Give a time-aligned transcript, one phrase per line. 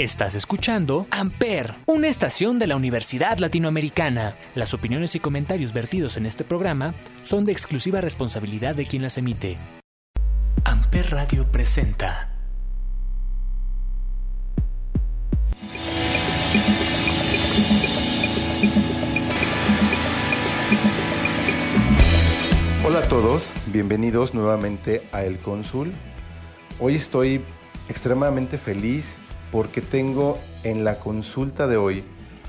[0.00, 4.34] Estás escuchando Amper, una estación de la Universidad Latinoamericana.
[4.54, 9.18] Las opiniones y comentarios vertidos en este programa son de exclusiva responsabilidad de quien las
[9.18, 9.58] emite.
[10.64, 12.30] Amper Radio presenta.
[22.86, 25.92] Hola a todos, bienvenidos nuevamente a El Cónsul.
[26.78, 27.42] Hoy estoy
[27.90, 29.18] extremadamente feliz
[29.52, 32.04] porque tengo en la consulta de hoy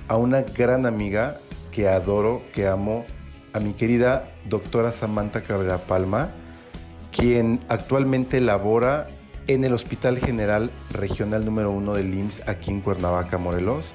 [0.07, 1.37] a una gran amiga
[1.71, 3.05] que adoro, que amo,
[3.53, 6.31] a mi querida doctora Samantha Cabrera Palma,
[7.15, 9.07] quien actualmente labora
[9.47, 13.85] en el Hospital General Regional número 1 del IMSS aquí en Cuernavaca, Morelos,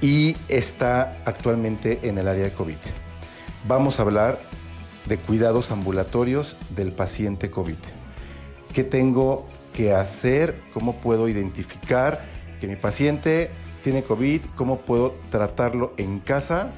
[0.00, 2.76] y está actualmente en el área de COVID.
[3.66, 4.38] Vamos a hablar
[5.06, 7.78] de cuidados ambulatorios del paciente COVID.
[8.72, 9.46] ¿Qué tengo
[9.78, 12.20] qué hacer, cómo puedo identificar
[12.60, 13.48] que mi paciente
[13.84, 16.72] tiene COVID, cómo puedo tratarlo en casa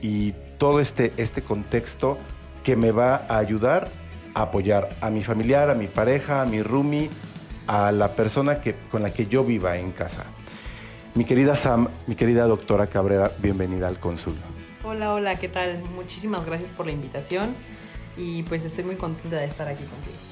[0.00, 2.18] y todo este, este contexto
[2.64, 3.88] que me va a ayudar
[4.34, 7.10] a apoyar a mi familiar, a mi pareja, a mi roomie,
[7.68, 10.24] a la persona que, con la que yo viva en casa.
[11.14, 14.34] Mi querida Sam, mi querida doctora Cabrera, bienvenida al cónsul.
[14.82, 15.80] Hola, hola, ¿qué tal?
[15.94, 17.54] Muchísimas gracias por la invitación
[18.16, 20.31] y pues estoy muy contenta de estar aquí contigo.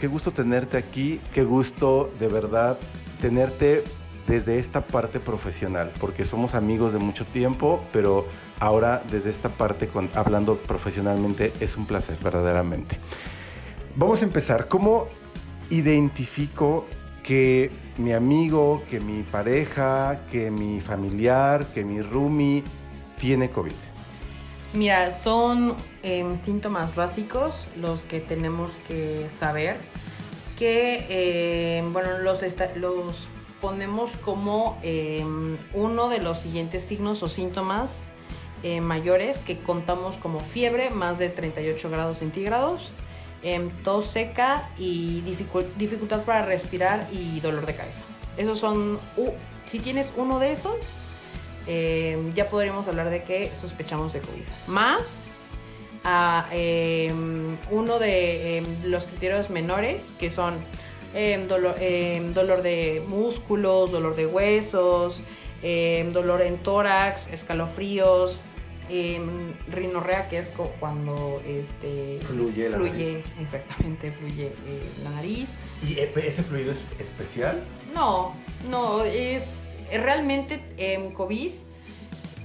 [0.00, 2.78] Qué gusto tenerte aquí, qué gusto de verdad
[3.22, 3.82] tenerte
[4.28, 8.26] desde esta parte profesional, porque somos amigos de mucho tiempo, pero
[8.60, 12.98] ahora desde esta parte, hablando profesionalmente, es un placer verdaderamente.
[13.94, 14.68] Vamos a empezar.
[14.68, 15.06] ¿Cómo
[15.70, 16.84] identifico
[17.22, 22.62] que mi amigo, que mi pareja, que mi familiar, que mi roomie
[23.18, 23.95] tiene COVID?
[24.72, 29.76] Mira, son em, síntomas básicos los que tenemos que saber,
[30.58, 32.42] que em, bueno, los,
[32.76, 33.28] los
[33.60, 38.02] ponemos como em, uno de los siguientes signos o síntomas
[38.62, 42.90] eh, mayores que contamos como fiebre más de 38 grados centígrados,
[43.84, 48.02] tos seca y dificultad para respirar y dolor de cabeza.
[48.36, 48.98] Esos son,
[49.66, 50.74] si tienes uno de esos,
[51.66, 54.42] Em, ya podríamos hablar de que sospechamos de COVID.
[54.68, 55.32] Más
[56.04, 60.54] a em, uno de em, los criterios menores, que son
[61.48, 61.76] dolor,
[62.34, 65.22] dolor, de músculos, dolor de huesos,
[66.12, 68.38] dolor en tórax, escalofríos,
[69.70, 75.54] rinorrea, que es cuando este, fluye, la fluye exactamente, fluye eh, la nariz.
[75.86, 77.64] ¿Y e, ese fluido es especial?
[77.94, 78.34] No,
[78.70, 81.52] no, es realmente en COVID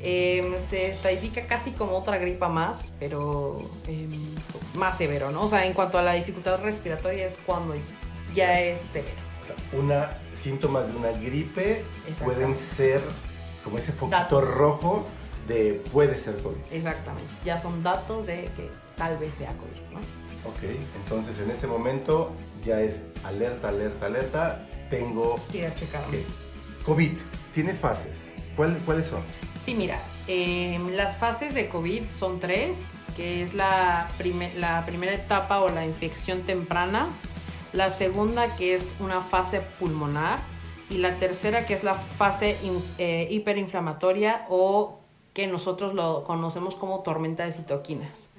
[0.03, 3.57] em, se estadifica casi como otra gripa más, pero
[3.87, 4.09] em,
[4.73, 5.43] más severo, ¿no?
[5.43, 7.75] O sea, en cuanto a la dificultad respiratoria es cuando
[8.33, 9.21] ya es severo.
[9.41, 11.83] O sea, una, síntomas de una gripe
[12.23, 13.01] pueden ser
[13.63, 15.05] como ese foquito rojo
[15.47, 16.57] de puede ser COVID.
[16.71, 19.99] Exactamente, ya son datos de que tal vez sea COVID, ¿no?
[20.49, 20.63] Ok,
[20.95, 22.31] entonces en ese momento
[22.65, 26.03] ya es alerta, alerta, alerta, tengo que checar.
[26.85, 27.11] COVID
[27.53, 28.33] tiene fases.
[28.55, 29.21] ¿Cuáles son?
[29.63, 32.79] Sí, mira, em, las fases de COVID son tres,
[33.15, 34.09] que es la,
[34.57, 37.07] la primera etapa o la infección temprana,
[37.73, 40.39] la segunda que es una fase pulmonar
[40.89, 42.57] y la tercera que es la fase
[42.97, 44.99] eh, hiperinflamatoria o
[45.33, 48.30] que nosotros lo conocemos como tormenta de citoquinas.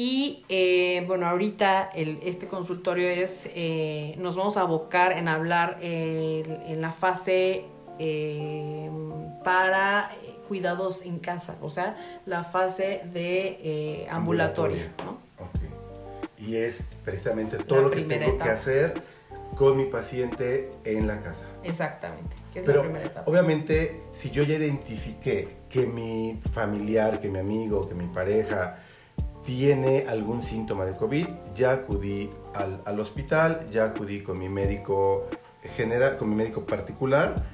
[0.00, 6.80] Y eh, bueno, ahorita este consultorio es, eh, nos vamos a abocar en hablar en
[6.80, 7.64] la fase
[7.98, 8.88] eh,
[9.42, 10.12] para
[10.46, 14.84] cuidados en casa, o sea, la fase de ambulatorio.
[16.38, 19.02] Y es precisamente todo lo que tengo que hacer
[19.56, 21.42] con mi paciente en la casa.
[21.64, 22.36] Exactamente.
[22.54, 22.84] Pero
[23.26, 28.78] obviamente, si yo ya identifiqué que mi familiar, que mi amigo, que mi pareja,
[29.48, 35.24] tiene algún síntoma de COVID, ya acudí al, hospital, ya acudí con mi médico
[35.74, 37.46] general, con mi médico particular,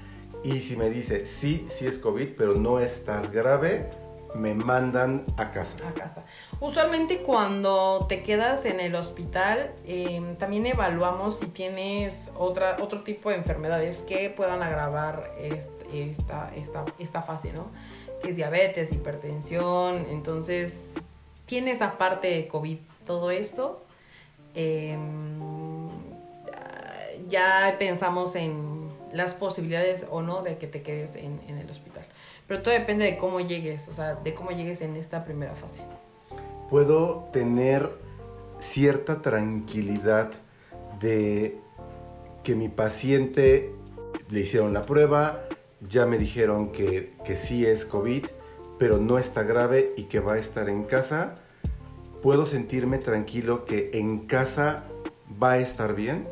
[0.42, 3.90] y si me dice, sí, sí es COVID, pero no estás grave,
[4.34, 5.88] me mandan a casa.
[5.88, 6.24] A casa.
[6.58, 13.30] Usualmente cuando te quedas en el hospital, em, también evaluamos si tienes otra, otro tipo
[13.30, 17.70] de enfermedades que puedan agravar esta, esta, esta fase, ¿no?
[18.20, 20.90] Que es diabetes, hipertensión, entonces
[21.46, 23.82] tienes aparte de COVID todo esto,
[24.54, 25.88] em,
[27.28, 32.04] ya pensamos en las posibilidades o no de que te quedes en, el hospital.
[32.46, 35.84] Pero todo depende de cómo llegues, o sea, de cómo llegues en esta primera fase.
[36.68, 37.90] Puedo tener
[38.58, 40.32] cierta tranquilidad
[41.00, 41.58] de
[42.42, 43.72] que mi paciente
[44.30, 45.44] le hicieron la prueba,
[45.80, 48.26] ya me dijeron que, que sí es COVID,
[48.84, 51.36] pero no está grave y que va a estar en casa,
[52.22, 54.82] ¿puedo sentirme tranquilo que en casa
[55.42, 56.28] va a estar bien?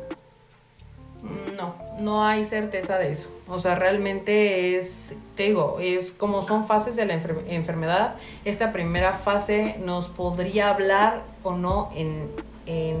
[1.57, 3.27] No, no hay certeza de eso.
[3.47, 8.17] O sea, realmente es, te digo, es como son fases de la enfermedad.
[8.45, 12.29] Esta primera fase nos podría hablar o no en,
[12.67, 12.97] en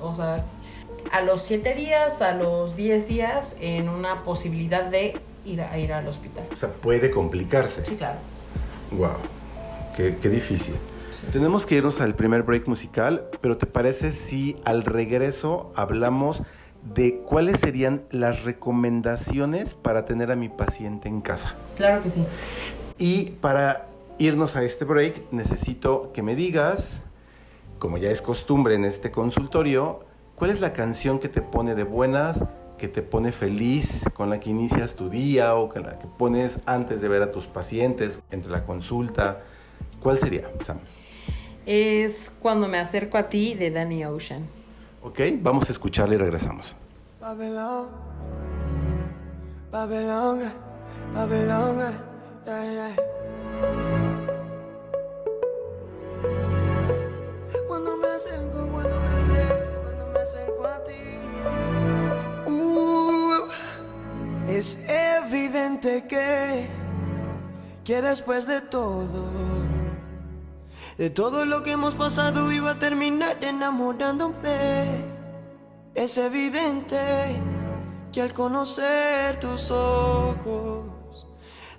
[0.00, 0.46] o sea,
[1.12, 5.92] a los 7 días, a los 10 días, en una posibilidad de ir a, ir
[5.92, 6.46] al hospital.
[6.50, 7.84] O sea, puede complicarse.
[7.84, 8.20] Sí, claro.
[8.92, 9.16] Wow,
[9.96, 10.74] qué, qué difícil.
[11.32, 16.42] Tenemos que irnos al primer break musical, pero ¿te parece si al regreso hablamos
[16.82, 21.54] de cuáles serían las recomendaciones para tener a mi paciente en casa.
[21.76, 22.24] Claro que sí.
[22.98, 23.86] Y para
[24.18, 27.02] irnos a este break, necesito que me digas,
[27.78, 30.00] como ya es costumbre en este consultorio,
[30.34, 32.44] cuál es la canción que te pone de buenas,
[32.78, 36.60] que te pone feliz, con la que inicias tu día o con la que pones
[36.64, 39.42] antes de ver a tus pacientes, entre la consulta.
[40.02, 40.78] ¿Cuál sería, Sam?
[41.66, 44.46] Es Cuando me acerco a ti de Danny Ocean.
[45.02, 46.74] Ok, vamos a escucharle y regresamos.
[47.20, 47.88] Babylon,
[49.70, 50.40] Babylon,
[51.12, 51.78] Babylon,
[52.46, 53.17] yeah, yeah.
[64.58, 66.68] Es evidente que,
[67.84, 69.48] que después de todo
[70.96, 75.04] de todo lo que hemos pasado iba a terminar enamorándome.
[75.94, 76.98] Es evidente
[78.12, 81.26] que al conocer tus ojos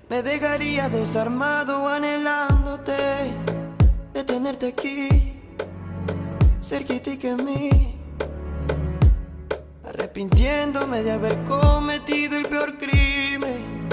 [0.09, 2.93] me dejaría desarmado anhelándote
[4.13, 5.37] de tenerte aquí,
[6.61, 7.98] cerquita y que mí.
[10.19, 13.87] Arrepintiéndome de haber cometido el peor crimen,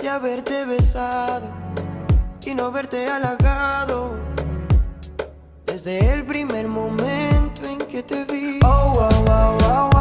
[0.00, 1.50] de haberte besado
[2.46, 4.14] y no verte halagado
[5.66, 8.58] desde el primer momento en que te vi.
[8.64, 9.93] Oh,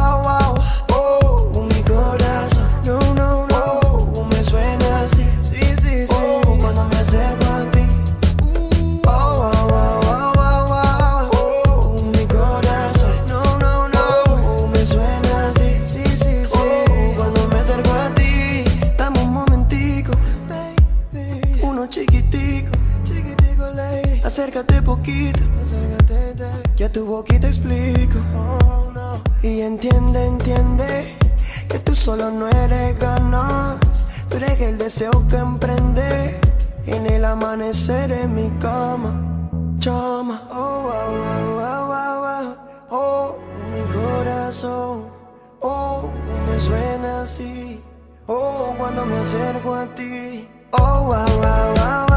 [31.68, 33.78] que tú solo no eres ganas.
[34.30, 36.40] Tú eres el deseo que emprende
[36.86, 39.12] en el amanecer en mi cama.
[39.80, 42.56] Chama, oh, wow, wow,
[42.90, 43.36] oh,
[43.72, 45.08] mi corazón,
[45.60, 46.10] oh,
[46.48, 47.82] me suena así,
[48.28, 52.13] oh, cuando me acerco a ti, oh, wow, wow, wow,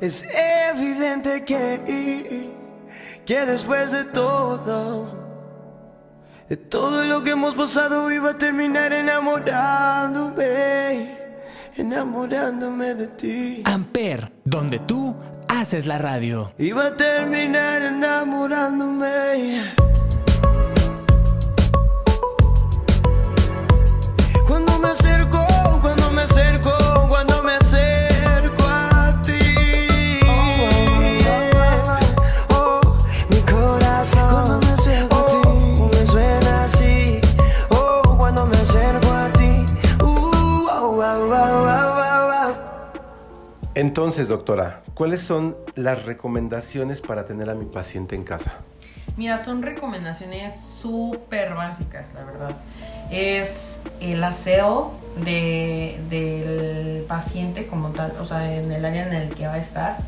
[0.00, 0.24] Es
[0.74, 2.50] evidente que,
[3.24, 5.06] que después de todo,
[6.48, 11.16] de todo lo que hemos pasado, iba a terminar enamorándome,
[11.76, 13.62] enamorándome de ti.
[13.64, 15.16] Amper, donde tú
[15.48, 16.52] haces la radio.
[16.58, 19.72] Iba a terminar enamorándome.
[24.46, 25.35] Cuando me acerco,
[43.76, 48.54] Entonces, doctora, ¿cuáles son las recomendaciones para tener a mi paciente en casa?
[49.18, 52.56] Mira, son recomendaciones súper básicas, la verdad.
[53.10, 59.46] Es el aseo del paciente como tal, o sea, en el área en el que
[59.46, 59.98] va a estar.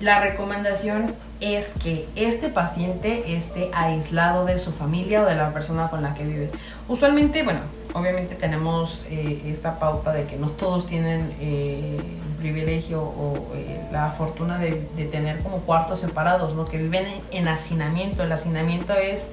[0.00, 5.90] La recomendación es que este paciente esté aislado de su familia o de la persona
[5.90, 6.50] con la que vive.
[6.88, 7.60] Usualmente, bueno,
[7.92, 12.00] obviamente tenemos eh, esta pauta de que no todos tienen eh,
[12.40, 14.72] privilegio o eh, la fortuna de,
[15.10, 16.64] tener como cuartos separados, ¿no?
[16.64, 18.22] que viven en, hacinamiento.
[18.22, 19.30] El hacinamiento es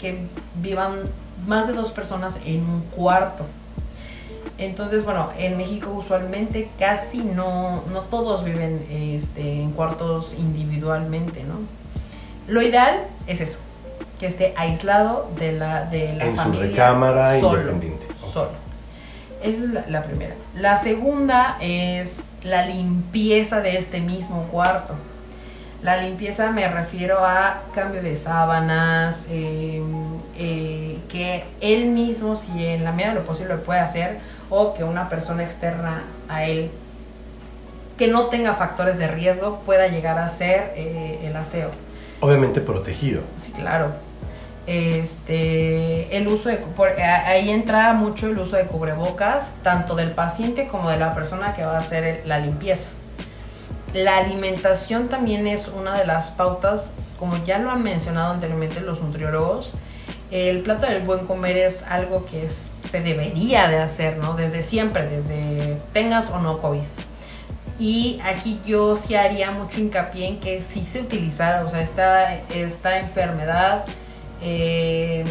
[0.00, 0.18] que
[0.56, 1.00] vivan
[1.46, 3.44] más de dos personas en un cuarto.
[4.58, 11.54] Entonces, bueno, en México usualmente casi no, no todos viven este, en cuartos individualmente, ¿no?
[12.46, 13.58] Lo ideal es eso,
[14.18, 16.66] que esté aislado de la, de la En su familia.
[16.66, 18.06] recámara solo, independiente.
[18.32, 18.50] Solo.
[19.42, 20.34] Esa es la, la primera.
[20.54, 24.94] La segunda es la limpieza de este mismo cuarto.
[25.82, 29.82] La limpieza me refiero a cambio de sábanas, eh,
[30.36, 34.18] eh, que él mismo, si en la medida de lo posible lo puede hacer,
[34.50, 36.70] o que una persona externa a él
[37.96, 41.70] que no tenga factores de riesgo pueda llegar a hacer eh, el aseo.
[42.20, 43.22] Obviamente protegido.
[43.38, 43.92] Sí, claro.
[44.70, 46.60] Este, el uso de
[47.02, 51.54] a- ahí entra mucho el uso de cubrebocas, tanto del paciente como de la persona
[51.54, 52.88] que va a hacer la limpieza.
[53.94, 59.00] La alimentación también es una de las pautas, como ya lo han mencionado anteriormente los
[59.00, 59.74] nutriólogos.
[60.30, 64.34] El plato del buen comer es algo que se debería de hacer, ¿no?
[64.34, 66.82] Desde siempre, desde tengas o no COVID.
[67.80, 72.34] Y aquí yo sí haría mucho hincapié en que sí se utilizara, o sea, esta,
[72.54, 73.84] esta enfermedad
[74.42, 75.24] eh,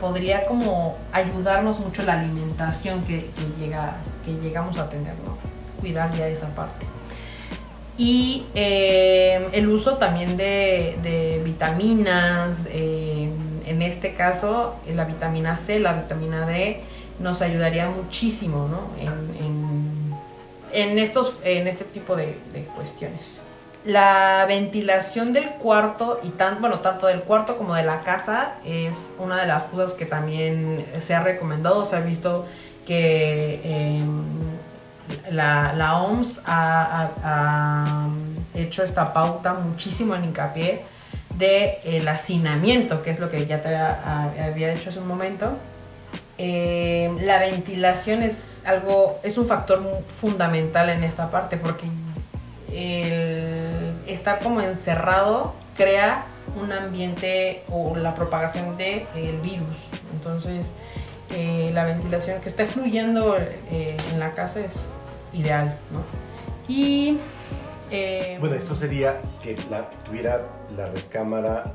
[0.00, 5.36] podría como ayudarnos mucho la alimentación que, llega, que llegamos a tener, ¿no?
[5.80, 6.86] Cuidar ya esa parte.
[7.96, 13.28] Y eh, el uso también de, vitaminas, eh,
[13.66, 16.80] en este caso la vitamina C, la vitamina D,
[17.18, 18.90] nos ayudaría muchísimo ¿no?
[20.72, 22.36] en, estos, en este tipo de
[22.76, 23.40] cuestiones.
[23.88, 29.08] La ventilación del cuarto, y tan, bueno, tanto del cuarto como de la casa, es
[29.18, 31.86] una de las cosas que también se ha recomendado.
[31.86, 32.44] Se ha visto
[32.86, 34.04] que eh,
[35.30, 38.08] la, OMS ha,
[38.54, 40.82] hecho esta pauta muchísimo en hincapié
[41.38, 45.52] de el hacinamiento, que es lo que ya te ha- había dicho hace un momento.
[46.36, 49.82] Eh, la ventilación es algo, es un factor
[50.14, 51.86] fundamental en esta parte porque
[52.70, 53.57] el
[54.08, 56.24] estar como encerrado crea
[56.60, 59.06] un ambiente o la propagación del
[59.42, 59.78] virus.
[60.12, 60.72] Entonces,
[61.30, 64.88] eh, la ventilación que esté fluyendo eh, en la casa es
[65.32, 66.00] ideal, ¿no?
[66.72, 67.18] Y...
[67.90, 70.42] eh, Bueno, esto sería que la, que tuviera
[70.76, 71.72] la recámara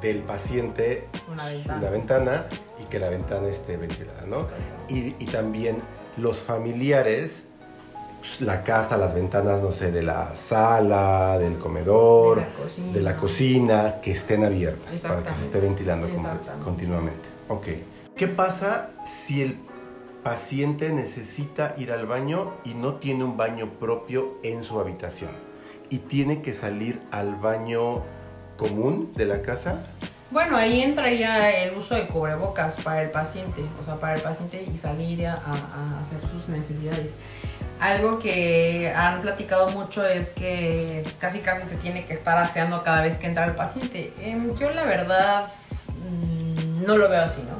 [0.00, 1.78] del paciente Una ventana.
[1.80, 2.44] una ventana
[2.80, 4.46] y que la ventana esté ventilada, ¿no?
[4.88, 5.82] Y, y también
[6.16, 7.44] los familiares,
[8.20, 12.92] pues, la casa, las ventanas, no sé, de la sala, del comedor, De la cocina.
[12.92, 16.06] de la cocina, que estén abiertas para que se esté ventilando
[16.64, 17.28] continuamente.
[17.48, 17.66] Ok.
[18.16, 19.58] ¿Qué pasa si el
[20.22, 25.30] paciente necesita ir al baño y no tiene un baño propio en su habitación?
[25.88, 28.02] Y tiene que salir al baño
[28.56, 29.82] común de la casa?
[30.30, 34.62] Bueno, ahí entraría el uso de cubrebocas para el paciente, o sea, para el paciente
[34.62, 37.10] y salir a, a- hacer sus necesidades.
[37.80, 43.02] Algo que han platicado mucho es que casi casi se tiene que estar aseando cada
[43.02, 44.12] vez que entra el paciente.
[44.20, 45.46] Em, yo la verdad
[46.08, 47.58] mm, no lo veo así, ¿no?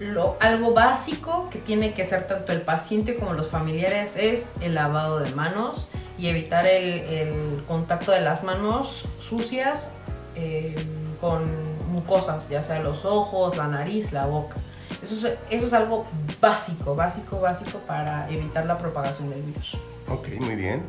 [0.00, 4.74] Lo, algo básico que tiene que hacer tanto el paciente como los familiares es el
[4.76, 9.90] lavado de manos y evitar el, el contacto de las manos sucias
[10.36, 10.76] eh,
[11.20, 14.56] con mucosas, ya sea los ojos, la nariz, la boca.
[15.02, 16.06] Eso es, eso es algo
[16.40, 19.76] básico, básico, básico para evitar la propagación del virus.
[20.08, 20.82] Ok, muy bien.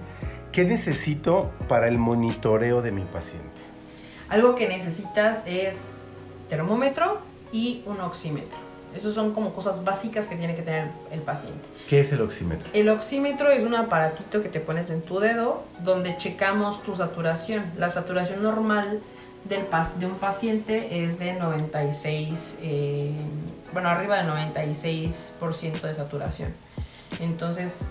[0.51, 3.61] ¿Qué necesito para el monitoreo de mi paciente?
[4.29, 5.99] Algo que necesitas es
[6.49, 7.19] termómetro
[7.51, 8.57] y un oxímetro.
[8.95, 11.61] Esos son como cosas básicas que tiene que tener el paciente.
[11.87, 12.67] ¿Qué es el oxímetro?
[12.73, 17.65] El oxímetro es un aparatito que te pones en tu dedo donde checamos tu saturación.
[17.77, 19.01] La saturación normal
[19.45, 23.11] del pas- de un paciente es de 96, eh,
[23.73, 26.53] bueno, arriba de 96% de saturación.
[27.19, 27.85] Entonces,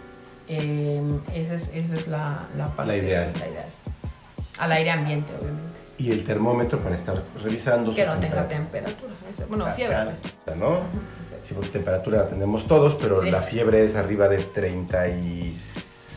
[0.49, 1.01] eh,
[1.35, 3.33] esa es, esa es la, la parte La ideal.
[3.39, 3.67] la ideal.
[4.59, 5.79] Al aire ambiente, obviamente.
[5.99, 9.13] Y el termómetro para estar revisando Que no tenga temperatura.
[9.33, 9.45] eso.
[9.49, 10.23] Bueno, La- fiebre, pues.
[11.45, 13.31] Sí, porque temperatura la tenemos todos, pero Sí.
[13.31, 14.39] la fiebre es arriba de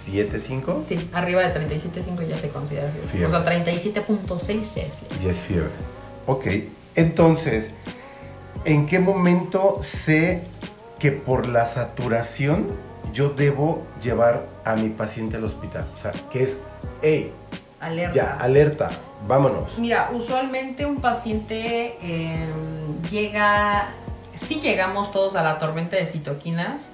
[0.07, 3.09] 37.5 Sí, arriba de 37.5 ya se considera fiebre.
[3.09, 3.27] Fiebre.
[3.27, 5.17] O sea, 37.6 ya es fiebre.
[5.23, 5.69] y es fiebre.
[6.27, 6.45] Ok,
[6.95, 7.71] entonces,
[8.65, 10.43] ¿en qué momento sé
[10.99, 12.67] que por la saturación
[13.13, 15.85] yo debo llevar a mi paciente al hospital?
[15.95, 16.59] O sea, que es,
[17.01, 17.31] hey,
[17.79, 18.15] Alerta.
[18.15, 18.89] ya, alerta,
[19.27, 19.77] vámonos.
[19.79, 22.47] Mira, usualmente un paciente eh,
[23.09, 23.89] llega,
[24.35, 26.90] sí llegamos todos a la tormenta de citoquinas,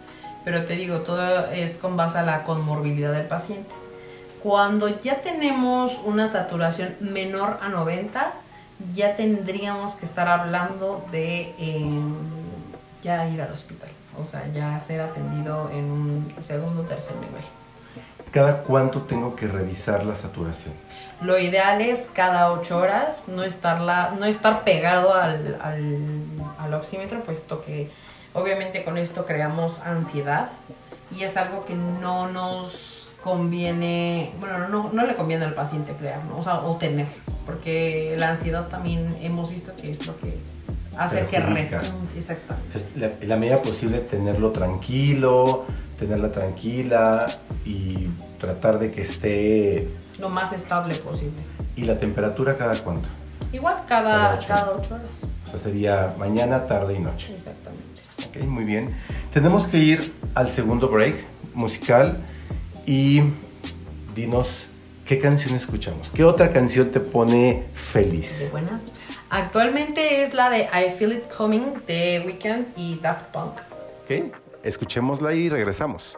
[0.48, 3.76] pero te digo, todo es con base a la conmorbilidad del paciente.
[4.42, 8.32] Cuando ya tenemos una saturación menor a 90,
[8.94, 12.02] ya tendríamos que estar hablando de, eh,
[13.04, 13.90] ya ir al hospital.
[14.18, 17.44] O sea, ya ser atendido en un segundo o tercer nivel.
[18.32, 20.74] ¿Cada cuánto tengo que revisar la saturación?
[21.20, 25.98] Lo ideal es cada ocho horas, no, estarla, no estar pegado al, al,
[26.58, 27.92] al oxímetro, puesto que
[28.38, 30.50] obviamente con esto creamos ansiedad
[31.16, 36.24] y es algo que no nos conviene, bueno, no, no le conviene al paciente crear,
[36.26, 36.38] ¿no?
[36.38, 37.08] o sea, o tener,
[37.46, 40.38] porque la ansiedad también hemos visto que es lo que
[40.98, 41.82] hace que Perjudica.
[42.16, 42.78] Exactamente.
[42.78, 45.66] Es la, la medida posible tenerlo tranquilo,
[46.00, 47.26] tenerla tranquila
[47.66, 48.08] y
[48.40, 49.90] tratar de que esté...
[50.20, 51.42] Lo más estable posible.
[51.76, 53.10] ¿Y la temperatura cada cuánto?
[53.52, 54.48] Igual Cada cada, ocho.
[54.48, 55.08] cada ocho horas.
[55.46, 57.36] O sea, sería mañana, tarde y noche.
[57.36, 57.97] Exactamente.
[58.42, 58.96] Ok, muy bien.
[59.34, 61.16] Tenemos que ir al segundo break
[61.54, 62.22] musical
[62.86, 63.22] y
[64.16, 64.66] dinos
[65.06, 66.12] qué canción escuchamos.
[66.12, 68.50] ¿Qué otra canción te pone De feliz?
[68.52, 68.92] buenas.
[69.30, 73.54] Actualmente es la de I Feel It Coming de Weeknd y Daft Punk.
[74.04, 76.18] Ok, escuchémosla y regresamos.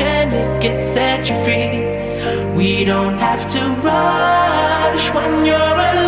[0.00, 2.56] and it can set you free.
[2.56, 6.07] We don't have to rush when you're alone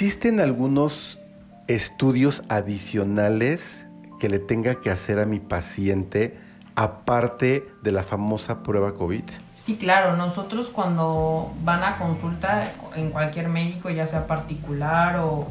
[0.00, 1.18] ¿Existen algunos
[1.66, 3.84] estudios adicionales
[4.20, 6.38] que le tenga que hacer a mi paciente
[6.76, 9.24] aparte de la famosa prueba COVID?
[9.56, 15.48] Sí, claro, nosotros cuando van a consulta en cualquier médico, ya sea particular o,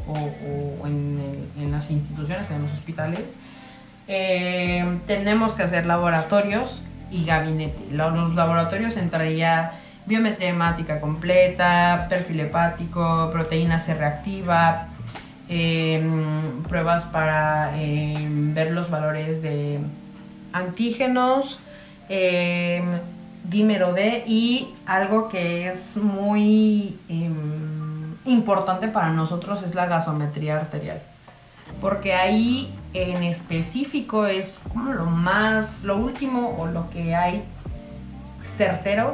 [0.86, 3.36] en, las instituciones, en los hospitales,
[4.06, 7.88] eh, tenemos que hacer laboratorios y gabinete.
[7.90, 9.72] Los laboratorios entraría
[10.08, 14.88] biometría hemática completa, perfil hepático, proteína C reactiva,
[15.48, 19.78] em, pruebas para em, ver los valores de
[20.52, 21.60] antígenos,
[22.08, 22.82] eh,
[23.44, 26.98] dímero D y algo que es muy
[28.24, 31.02] importante para nosotros es la gasometría arterial.
[31.82, 37.44] Porque ahí en específico es como lo más, lo último o lo que hay
[38.46, 39.12] certero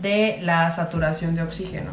[0.00, 1.90] de la saturación de oxígeno.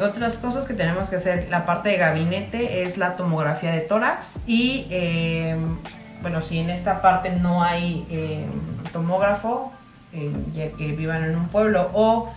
[0.00, 4.40] Otras cosas que tenemos que hacer, la parte de gabinete es la tomografía de tórax
[4.46, 5.78] y, em,
[6.22, 9.72] bueno, si en esta parte no hay em, tomógrafo,
[10.12, 12.30] em, que vivan en un pueblo o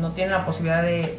[0.00, 1.18] no tienen la posibilidad de,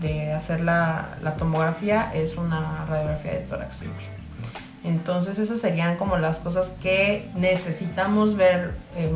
[0.00, 4.17] de, hacer la, la, tomografía, es una radiografía de tórax simple.
[4.88, 9.10] Entonces esas serían como las cosas que necesitamos ver, eh,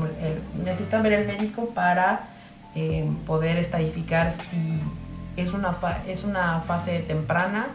[0.62, 2.28] necesita ver el médico para
[2.74, 4.80] eh, poder estadificar si
[5.36, 5.74] es una,
[6.06, 7.68] es una fase temprana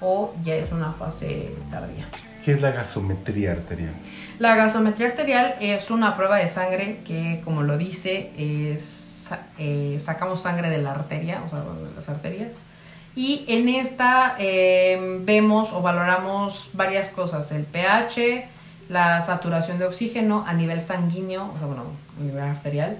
[0.00, 2.06] o ya es una fase tardía.
[2.44, 3.92] ¿Qué es la gasometría arterial?
[4.38, 10.42] La gasometría arterial es una prueba de sangre que, como lo dice, es, eh, sacamos
[10.42, 12.50] sangre de la arteria, o sea, de las arterias,
[13.16, 18.46] y en esta em, vemos o valoramos varias cosas, el pH,
[18.90, 21.84] la saturación de oxígeno a nivel sanguíneo, o sea, bueno,
[22.20, 22.98] a nivel arterial,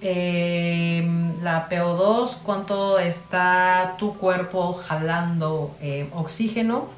[0.00, 6.88] em, la PO2, cuánto está tu cuerpo jalando em, oxígeno,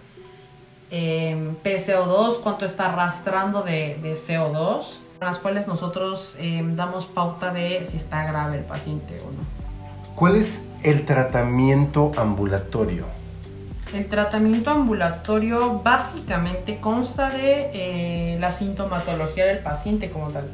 [0.91, 4.85] PCO2, cuánto está arrastrando de, de CO2,
[5.19, 6.37] con las cuales nosotros
[6.77, 9.43] damos pauta de si está grave el paciente o no.
[10.15, 13.07] ¿Cuál es el tratamiento ambulatorio?
[13.95, 20.49] El tratamiento ambulatorio básicamente consta de eh, la sintomatología del paciente como tal.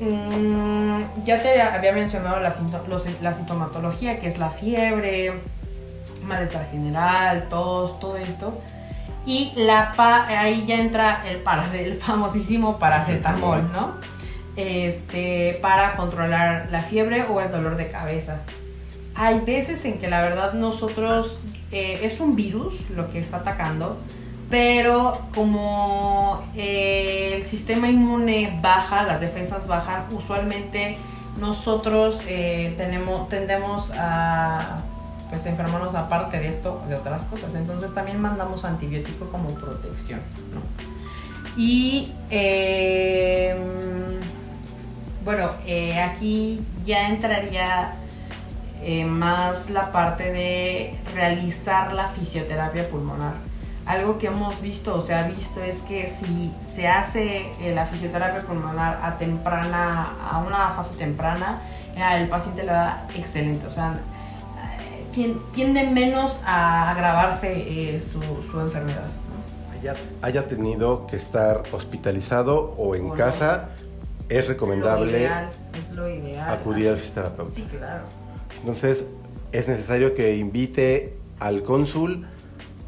[0.00, 2.52] Mm, ya te había mencionado la,
[3.32, 5.40] sintomatología, que es la fiebre,
[6.22, 8.58] malestar general, tos, todo esto.
[9.24, 9.94] Y la
[10.28, 11.42] ahí ya entra el,
[11.74, 13.92] el famosísimo paracetamol, ¿no?
[14.56, 18.40] Este, para controlar la fiebre o el dolor de cabeza
[19.14, 21.38] hay veces en que la verdad nosotros
[21.70, 23.96] eh, es un virus lo que está atacando,
[24.50, 30.96] pero como eh, el sistema inmune baja, las defensas bajan, usualmente
[31.38, 34.76] nosotros eh, tenemos, tendemos a
[35.30, 37.54] pues, enfermarnos aparte de esto, de otras cosas.
[37.54, 40.20] Entonces también mandamos antibiótico como protección.
[41.56, 43.58] Y em,
[45.24, 45.48] bueno,
[46.04, 47.94] aquí ya entraría
[48.86, 53.32] eh, más la parte de realizar la fisioterapia pulmonar.
[53.86, 57.86] Algo que hemos visto o se ha visto es que si se hace eh, la
[57.86, 61.62] fisioterapia pulmonar a temprana, a una fase temprana,
[61.96, 63.66] eh, el paciente le va excelente.
[63.66, 64.00] O sea,
[65.54, 68.20] tiende menos a agravarse su,
[68.50, 69.06] su, enfermedad.
[70.20, 73.68] Haya, tenido que estar hospitalizado o en casa,
[74.28, 77.54] es recomendable es lo ideal, acudir al fisioterapeuta.
[77.54, 78.04] Sí, claro.
[78.60, 79.04] Entonces,
[79.52, 82.26] es necesario que invite al cónsul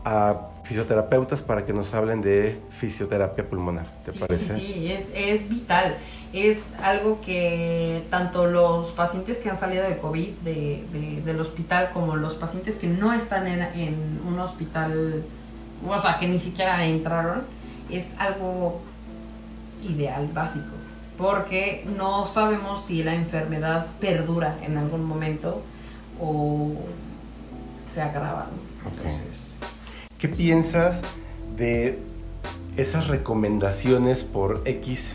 [0.04, 4.58] a fisioterapeutas para que nos hablen de fisioterapia pulmonar, ¿te parece?
[4.58, 5.96] Sí, es, es, vital.
[6.32, 12.16] Es algo que tanto los pacientes que han salido de COVID de, del hospital como
[12.16, 15.24] los pacientes que no están en, en, un hospital,
[15.86, 17.42] o sea, que ni siquiera entraron,
[17.88, 18.80] es algo
[19.84, 20.85] ideal, básico
[21.16, 25.62] porque no sabemos si la enfermedad perdura en algún momento
[26.20, 26.72] o
[27.90, 28.48] se agrava.
[30.18, 31.02] ¿Qué piensas
[31.56, 31.98] de
[32.76, 35.14] esas recomendaciones por X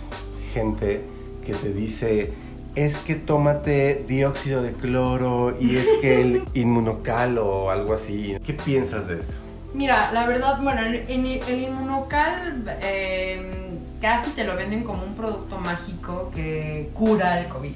[0.54, 1.02] gente
[1.46, 2.34] que te dice
[2.76, 8.38] es que tómate dióxido de cloro y es que el inmunocal o algo así?
[8.46, 9.34] ¿Qué piensas de eso?
[9.74, 13.61] Mira, la verdad, bueno, el, el inmunocal eh,
[14.02, 17.76] casi te lo venden como un producto mágico que cura el COVID.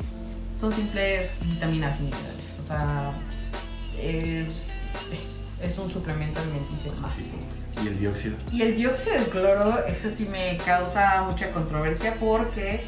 [0.59, 2.57] Son simples vitaminas y minerales.
[2.59, 3.13] O sea,
[4.01, 4.69] es,
[5.61, 7.13] es un suplemento alimenticio más.
[7.83, 8.37] ¿Y el dióxido?
[8.51, 12.83] Y el dióxido de cloro, eso sí me causa mucha controversia porque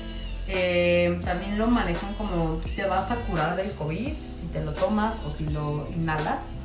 [0.48, 5.22] eh, también lo manejan como te vas a curar del COVID si te lo tomas
[5.26, 6.60] o si lo inhalas.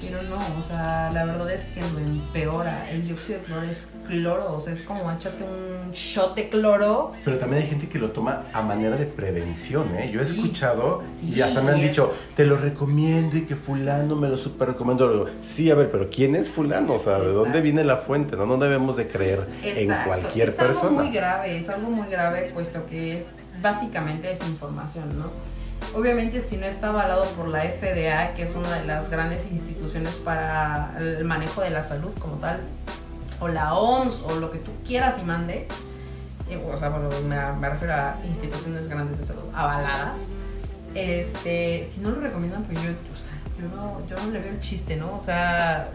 [0.00, 2.88] Pero no, o sea, la verdad es que lo empeora.
[2.90, 7.12] El dióxido de cloro es cloro, o sea, es como échate un shot de cloro.
[7.24, 10.10] Pero también hay gente que lo toma a manera de prevención, ¿eh?
[10.12, 13.56] Yo he Sí, escuchado y hasta me han es- dicho, te lo recomiendo y que
[13.56, 15.26] fulano me lo super recomiendo.
[15.42, 16.94] Sí, a ver, pero ¿quién es fulano?
[16.94, 18.36] O sea, ¿de dónde viene la fuente?
[18.36, 20.88] No, no debemos de creer en cualquier es persona.
[20.88, 23.26] algo muy grave, es algo muy grave, puesto que es
[23.60, 25.57] básicamente desinformación, ¿no?
[25.94, 30.12] Obviamente si no está avalado por la FDA, que es una de las grandes instituciones
[30.16, 32.60] para el manejo de la salud como tal,
[33.40, 35.70] o la OMS, o lo que tú quieras y mandes,
[36.50, 40.20] eh, o sea, bueno, me, me refiero a instituciones grandes de salud avaladas,
[40.94, 44.52] este, si no lo recomiendan, pues yo, o sea, yo no, yo no le veo
[44.52, 45.14] el chiste, ¿no?
[45.14, 45.88] O sea,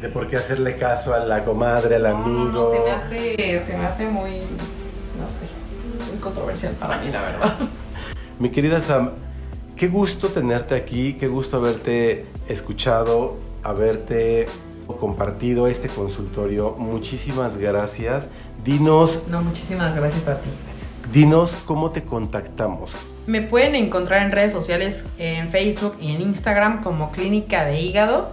[0.00, 2.52] De por qué hacerle caso a la comadre, al no, no, amigo.
[2.52, 4.30] no, se me hace, se me hace muy,
[5.20, 5.46] no sé,
[6.10, 7.54] muy controversial para mí, la verdad.
[8.44, 9.10] Mi querida Sam,
[9.74, 14.44] qué gusto tenerte aquí, qué gusto haberte escuchado, haberte
[15.00, 16.74] compartido este consultorio.
[16.76, 18.28] Muchísimas gracias.
[18.62, 20.50] Dinos, No, muchísimas gracias a ti.
[21.10, 22.92] dinos cómo te contactamos.
[23.26, 28.28] Me pueden encontrar en redes sociales, en Facebook y en Instagram como Clínica de Hígado.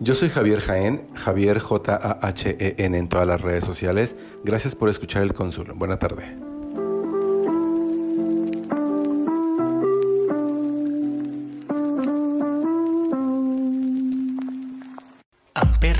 [0.00, 4.16] Yo soy Javier Jaén, Javier J-A-H-E-N en todas las redes sociales.
[4.44, 5.74] Gracias por escuchar el cónsul.
[5.74, 6.53] Buena tarde.